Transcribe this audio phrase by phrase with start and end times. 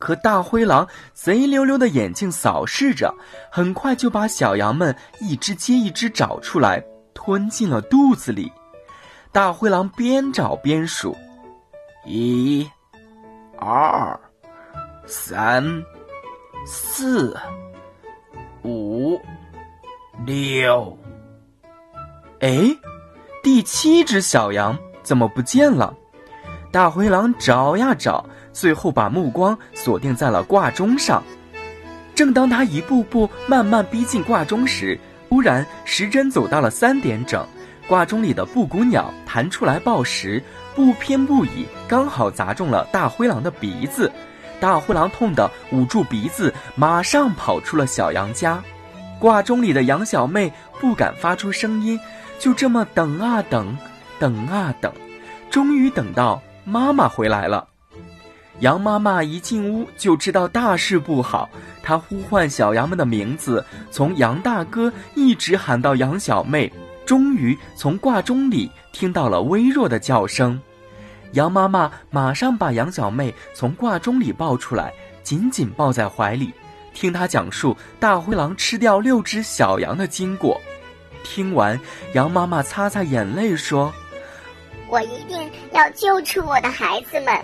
[0.00, 3.14] 可大灰狼贼溜溜的眼睛扫视着，
[3.52, 6.82] 很快就把小羊们一只接一只找出来，
[7.14, 8.50] 吞进了肚子里。
[9.30, 11.14] 大灰狼边找边数：
[12.06, 12.68] 一、
[13.58, 14.18] 二、
[15.06, 15.62] 三、
[16.66, 17.38] 四、
[18.64, 19.20] 五、
[20.24, 20.98] 六。
[22.40, 22.74] 哎，
[23.42, 25.94] 第七只小羊怎么不见了？
[26.70, 28.24] 大灰狼找呀找。
[28.52, 31.22] 最后，把目光锁定在了挂钟上。
[32.14, 37.46] 正当他一步步慢慢逼近挂钟时，突然时针走到了三点整，
[37.86, 40.42] 挂钟里的布谷鸟弹出来报时，
[40.74, 44.10] 不偏不倚，刚好砸中了大灰狼的鼻子。
[44.58, 48.62] 大灰狼痛得捂住鼻子，马上跑出了小羊家。
[49.18, 51.98] 挂钟里的羊小妹不敢发出声音，
[52.38, 53.78] 就这么等啊等，
[54.18, 54.92] 等啊等，
[55.50, 57.66] 终于等到妈妈回来了。
[58.60, 61.48] 羊妈妈一进屋就知道大事不好，
[61.82, 66.70] 她呼唤小羊们的名字，从羊大哥一直喊到羊小妹，
[67.04, 70.60] 终于从挂钟里听到了微弱的叫声。
[71.32, 76.52] 羊妈妈马上把羊小妹从挂钟里抱出来，紧紧抱在怀里，
[76.92, 80.60] 听她讲述大灰狼吃掉六只小羊的经过。
[81.22, 81.80] 听完，
[82.14, 83.92] 羊妈妈擦擦眼泪说
[84.90, 87.38] ：“我一定要救出我的孩子们。”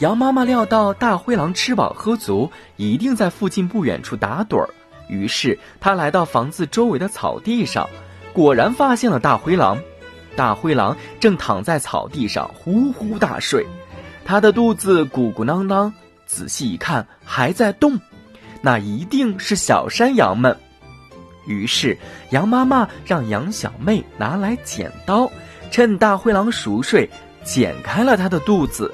[0.00, 4.68] 羊妈妈料到大灰狼吃饱喝足，一定在附近不远处打盹儿，
[5.08, 7.88] 于是她来到房子周围的草地上，
[8.32, 9.78] 果然发现了大灰狼。
[10.36, 13.66] 大灰狼正躺在草地上呼呼大睡，
[14.24, 15.92] 他的肚子鼓鼓囊囊，
[16.24, 17.98] 仔细一看还在动，
[18.62, 20.56] 那一定是小山羊们。
[21.46, 21.98] 于是
[22.30, 25.30] 羊妈妈让羊小妹拿来剪刀，
[25.70, 27.08] 趁大灰狼熟睡，
[27.44, 28.92] 剪开了他的肚子。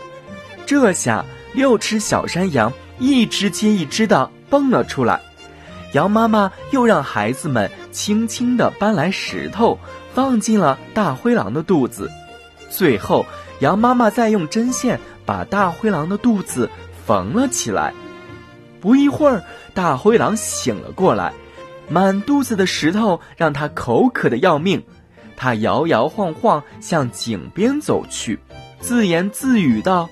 [0.67, 5.21] 这下六只小山羊一只接一只的蹦了出来，
[5.93, 9.79] 羊妈妈又让孩子们轻轻地搬来石头，
[10.15, 12.11] 放进了大灰狼的肚子。
[12.69, 13.25] 最后，
[13.61, 16.69] 羊妈妈再用针线把大灰狼的肚子
[17.07, 17.95] 缝了起来。
[18.81, 19.43] 不一会儿，
[19.73, 21.33] 大灰狼醒了过来，
[21.89, 24.85] 满肚子的石头让他口渴的要命。
[25.37, 28.39] 他摇摇晃晃向井边走去，
[28.81, 30.09] 自言自语道。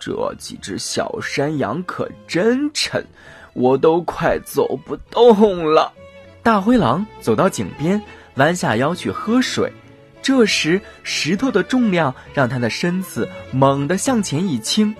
[0.00, 3.06] 这几只小山羊可真沉，
[3.52, 5.92] 我都快走不动了。
[6.42, 8.02] 大灰狼走到井边，
[8.34, 9.72] 弯下腰去喝水。
[10.22, 14.94] 这时，石头的重量让他的身子猛地向前一倾，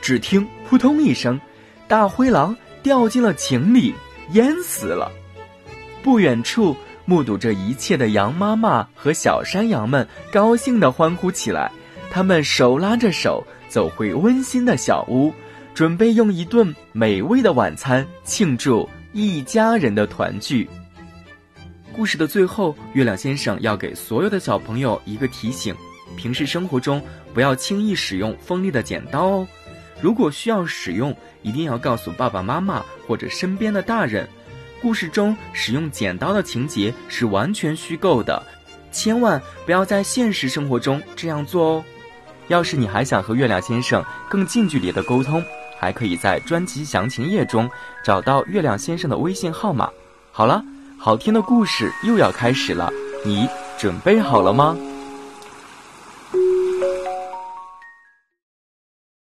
[0.00, 1.40] 只听“扑通”一声，
[1.86, 3.94] 大灰狼掉进了井里，
[4.30, 5.10] 淹死了。
[6.02, 11.70] 不远处，目睹这一切的羊妈妈和小山羊们高兴地欢呼起来，
[12.10, 13.44] 他们手拉着手。
[13.68, 15.32] 走回温馨的小屋，
[15.72, 20.68] 准备用一顿美味的晚餐庆祝一家人的团聚。
[21.90, 25.74] 故事的最后，月亮先生要给所有的小朋友一个提醒：
[26.18, 27.02] 平时生活中
[27.32, 29.48] 不要轻易使用锋利的剪刀哦。
[30.02, 34.28] 如果需要使用，一定要告诉爸爸妈妈或者身边的大人。
[34.82, 38.42] 故事中使用剪刀的情节是完全虚构的，
[38.90, 41.84] 千万不要在现实生活中这样做哦。
[42.48, 45.42] 要是你还想和月亮先生更近距离的沟通，
[45.78, 47.70] 还可以在专辑详情页中
[48.04, 49.88] 找到月亮先生的微信号码。
[50.32, 50.64] 好了，
[50.98, 52.92] 好听的故事又要开始了，
[53.24, 54.76] 你准备好了吗？